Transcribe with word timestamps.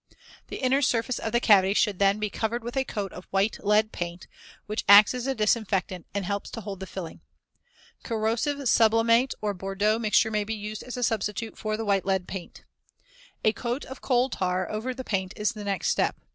The 0.47 0.55
inner 0.55 0.81
surface 0.81 1.19
of 1.19 1.31
the 1.31 1.39
cavity 1.39 1.75
should 1.75 1.99
then 1.99 2.17
be 2.17 2.31
covered 2.31 2.63
with 2.63 2.75
a 2.75 2.83
coat 2.83 3.13
of 3.13 3.25
white 3.29 3.63
lead 3.63 3.91
paint, 3.91 4.25
which 4.65 4.83
acts 4.89 5.13
as 5.13 5.27
a 5.27 5.35
disinfectant 5.35 6.07
and 6.11 6.25
helps 6.25 6.49
to 6.49 6.61
hold 6.61 6.79
the 6.79 6.87
filling. 6.87 7.21
Corrosive 8.01 8.67
sublimate 8.67 9.35
or 9.41 9.53
Bordeaux 9.53 9.99
mixture 9.99 10.31
may 10.31 10.43
be 10.43 10.55
used 10.55 10.81
as 10.81 10.97
a 10.97 11.03
substitute 11.03 11.55
for 11.55 11.77
the 11.77 11.85
white 11.85 12.03
lead 12.07 12.27
paint. 12.27 12.63
A 13.43 13.53
coat 13.53 13.85
of 13.85 14.01
coal 14.01 14.31
tar 14.31 14.67
over 14.71 14.91
the 14.95 15.03
paint 15.03 15.33
is 15.35 15.51
the 15.51 15.63
next 15.63 15.89
step. 15.89 16.15